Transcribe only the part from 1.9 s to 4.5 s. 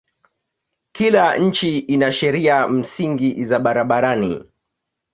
sheria msingi za barabarani.